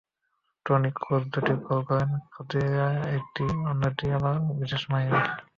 [0.65, 5.21] Tony Kroos দুটি goal করলেন, Khedira একটি, অন্য গোলটির আবার বিশেষ মহিমা।